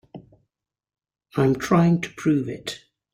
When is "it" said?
2.49-2.85